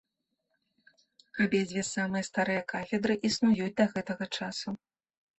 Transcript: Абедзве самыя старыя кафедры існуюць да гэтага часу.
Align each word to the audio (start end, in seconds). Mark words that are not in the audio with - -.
Абедзве 1.43 1.83
самыя 1.95 2.23
старыя 2.29 2.61
кафедры 2.73 3.17
існуюць 3.29 3.75
да 3.83 3.87
гэтага 3.93 4.25
часу. 4.39 4.69